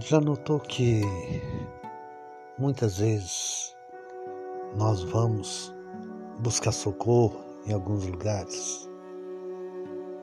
[0.00, 1.02] Já notou que
[2.56, 3.76] muitas vezes
[4.76, 5.74] nós vamos
[6.38, 8.88] buscar socorro em alguns lugares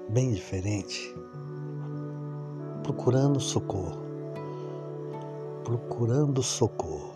[0.10, 1.14] bem diferente,
[2.84, 4.02] procurando socorro,
[5.66, 7.14] procurando socorro.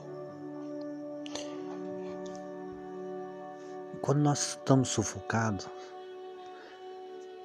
[4.02, 5.68] Quando nós estamos sufocados,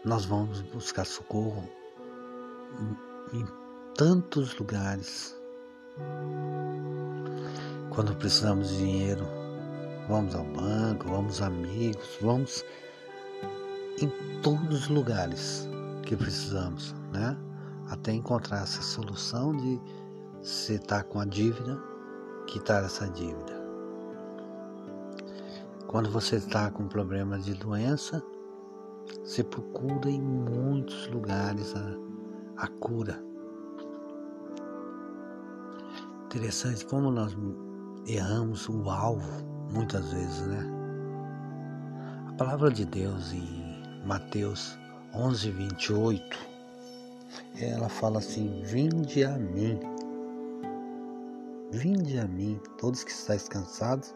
[0.05, 1.63] nós vamos buscar socorro
[3.33, 3.64] em
[3.97, 5.37] tantos lugares.
[7.91, 9.25] Quando precisamos de dinheiro,
[10.09, 12.65] vamos ao banco, vamos amigos, vamos
[14.03, 14.09] em
[14.41, 15.69] todos os lugares
[16.03, 17.37] que precisamos, né?
[17.89, 19.81] Até encontrar essa solução de
[20.43, 21.81] se está com a dívida,
[22.47, 23.63] quitar essa dívida.
[25.87, 28.21] Quando você está com problema de doença,
[29.23, 33.34] você procura em muitos lugares a, a cura.
[36.35, 37.37] Interessante como nós
[38.09, 40.67] erramos o alvo muitas vezes, né?
[42.27, 44.77] A palavra de Deus em Mateus
[45.15, 46.39] 11, 28,
[47.61, 49.79] ela fala assim: Vinde a mim,
[51.71, 54.13] vinde a mim, todos que estáis cansados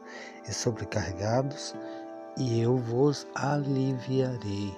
[0.49, 1.73] e sobrecarregados,
[2.37, 4.77] e eu vos aliviarei.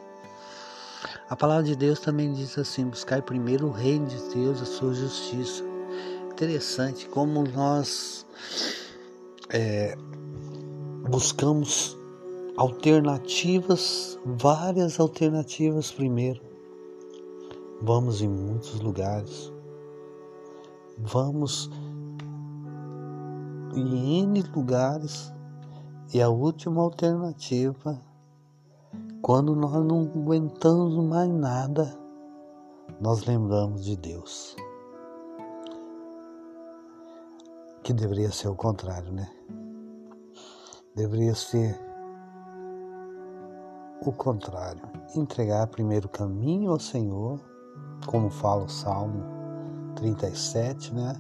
[1.31, 4.93] A palavra de Deus também diz assim: buscai primeiro o reino de Deus, a sua
[4.93, 5.70] justiça
[6.41, 8.25] interessante como nós
[9.51, 9.95] é,
[11.11, 11.95] buscamos
[12.57, 16.41] alternativas, várias alternativas primeiro.
[17.83, 19.53] Vamos em muitos lugares,
[20.97, 21.71] vamos
[23.75, 25.31] em N lugares
[26.15, 28.01] e a última alternativa,
[29.21, 31.95] quando nós não aguentamos mais nada,
[32.99, 34.57] nós lembramos de Deus.
[37.83, 39.31] Que deveria ser o contrário, né?
[40.95, 41.79] Deveria ser
[44.03, 44.83] o contrário.
[45.15, 47.41] Entregar primeiro o caminho ao Senhor,
[48.07, 49.25] como fala o Salmo
[49.97, 51.15] 37, né?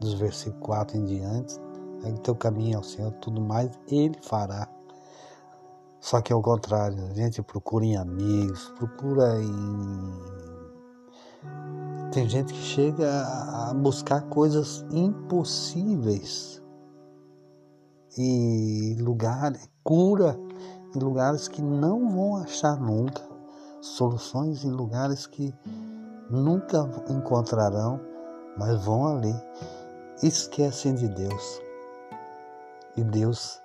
[0.00, 1.60] Dos versículos 4 em diante.
[2.04, 4.68] Aí o teu caminho ao Senhor, tudo mais Ele fará.
[6.00, 10.45] Só que é o contrário, a gente procura em amigos, procura em
[12.12, 16.62] tem gente que chega a buscar coisas impossíveis
[18.16, 20.38] e lugares, cura
[20.94, 23.22] em lugares que não vão achar nunca,
[23.80, 25.54] soluções em lugares que
[26.30, 28.00] nunca encontrarão,
[28.56, 29.34] mas vão ali,
[30.22, 31.60] esquecem de Deus.
[32.96, 33.60] E Deus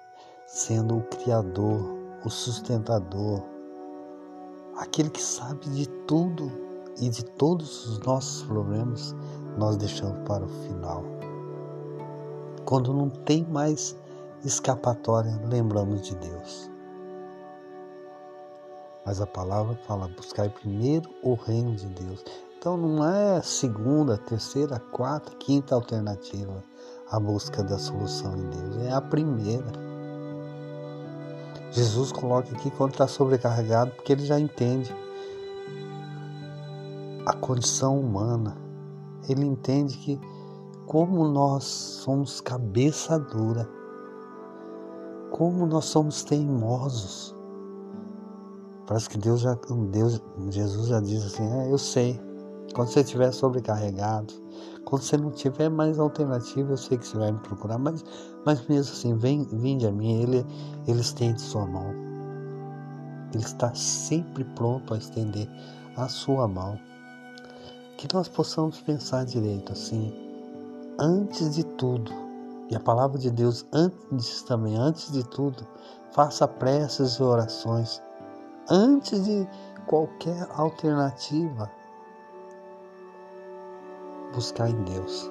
[0.46, 3.42] sendo o Criador, o sustentador,
[4.76, 6.71] aquele que sabe de tudo
[7.02, 9.14] e de todos os nossos problemas
[9.58, 11.04] nós deixamos para o final.
[12.64, 13.98] Quando não tem mais
[14.46, 16.72] escapatória, lembramos de Deus.
[19.06, 22.24] Mas a palavra fala: buscar primeiro o reino de Deus.
[22.58, 26.64] Então não é segunda, terceira, quarta, quinta alternativa
[27.12, 29.68] a busca da solução em Deus, é a primeira.
[31.70, 34.96] Jesus coloca aqui quando está sobrecarregado, porque ele já entende
[37.32, 38.58] a condição humana.
[39.30, 40.20] Ele entende que
[40.86, 43.68] como nós somos cabeça dura,
[45.32, 47.34] como nós somos teimosos.
[48.86, 49.58] Parece que Deus já,
[49.92, 52.20] Deus, Jesus já diz assim, é, eu sei.
[52.74, 54.34] Quando você estiver sobrecarregado,
[54.86, 58.04] quando você não tiver mais alternativa, eu sei que você vai me procurar, mas,
[58.46, 60.46] mas mesmo assim, vem, vinde a mim, ele,
[60.88, 61.94] ele estende sua mão.
[63.34, 65.50] Ele está sempre pronto a estender
[65.96, 66.78] a sua mão
[68.02, 70.12] que nós possamos pensar direito assim,
[70.98, 72.12] antes de tudo,
[72.68, 75.68] e a palavra de Deus antes também, antes de tudo,
[76.12, 78.02] faça preces e orações,
[78.68, 79.48] antes de
[79.86, 81.72] qualquer alternativa,
[84.34, 85.30] buscar em Deus.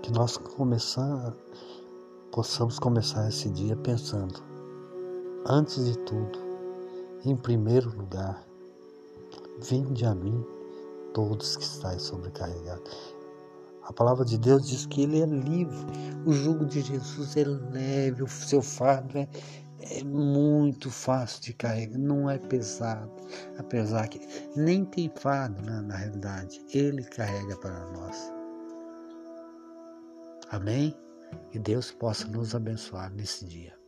[0.00, 1.34] Que nós começar,
[2.30, 4.40] possamos começar esse dia pensando,
[5.44, 6.38] antes de tudo,
[7.24, 8.48] em primeiro lugar,
[9.62, 10.44] Vinde a mim,
[11.12, 13.14] todos que estáis sobrecarregados.
[13.82, 15.86] A palavra de Deus diz que ele é livre.
[16.24, 19.28] O jugo de Jesus é leve, o seu fardo é,
[19.80, 23.10] é muito fácil de carregar, não é pesado.
[23.58, 24.20] Apesar que
[24.56, 28.32] nem tem fardo né, na realidade, ele carrega para nós.
[30.50, 30.96] Amém?
[31.50, 33.79] Que Deus possa nos abençoar nesse dia.